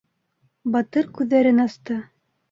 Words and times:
Батыр 0.75 1.09
күҙҙәрен 1.19 1.65
асты. 1.65 1.99